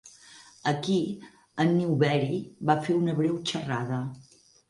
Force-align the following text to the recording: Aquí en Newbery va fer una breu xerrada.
Aquí 0.69 0.95
en 1.65 1.75
Newbery 1.81 2.39
va 2.71 2.77
fer 2.87 2.97
una 3.01 3.15
breu 3.21 3.39
xerrada. 3.51 4.01